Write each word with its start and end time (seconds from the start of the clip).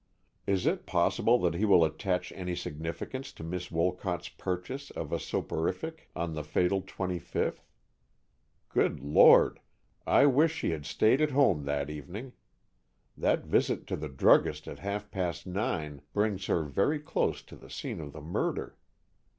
"Is 0.47 0.65
it 0.65 0.87
possible 0.87 1.37
that 1.41 1.53
he 1.53 1.63
will 1.63 1.85
attach 1.85 2.31
any 2.31 2.55
significance 2.55 3.31
to 3.33 3.43
Miss 3.43 3.69
Wolcott's 3.69 4.29
purchase 4.29 4.89
of 4.89 5.11
a 5.13 5.19
soporific 5.19 6.09
on 6.15 6.33
the 6.33 6.43
fatal 6.43 6.81
25th? 6.81 7.59
Good 8.69 8.99
Lord, 8.99 9.59
I 10.07 10.25
wish 10.25 10.55
she 10.55 10.71
had 10.71 10.87
stayed 10.87 11.21
at 11.21 11.29
home 11.29 11.65
that 11.65 11.91
evening! 11.91 12.33
That 13.15 13.45
visit 13.45 13.85
to 13.89 13.95
the 13.95 14.09
druggist 14.09 14.67
at 14.67 14.79
half 14.79 15.11
past 15.11 15.45
nine 15.45 16.01
brings 16.13 16.47
her 16.47 16.63
very 16.63 16.97
close 16.97 17.43
to 17.43 17.55
the 17.55 17.69
scene 17.69 18.01
of 18.01 18.11
the 18.11 18.21
murder. 18.21 18.79